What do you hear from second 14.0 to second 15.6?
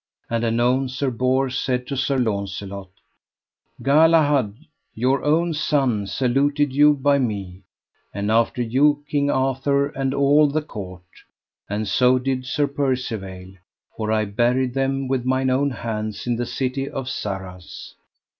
I buried them with mine